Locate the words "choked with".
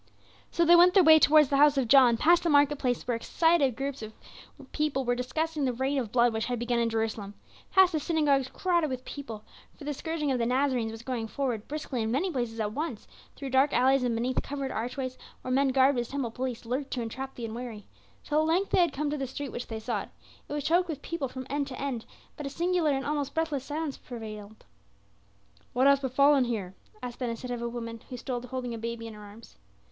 20.63-21.03